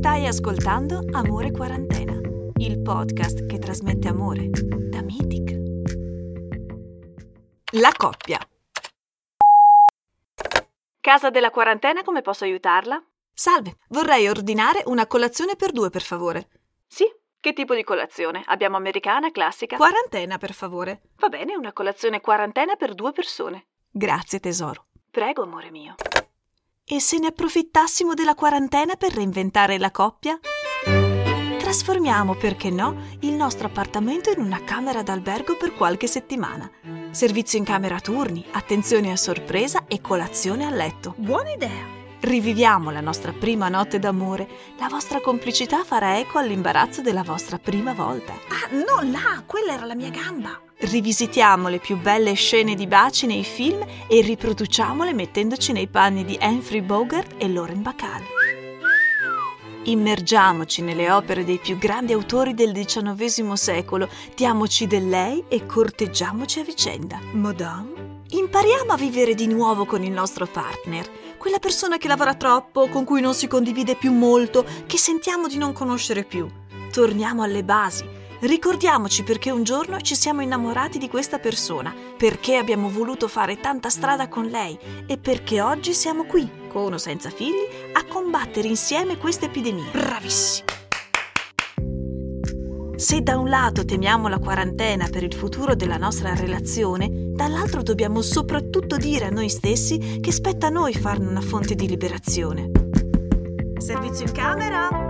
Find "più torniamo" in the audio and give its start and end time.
76.24-77.42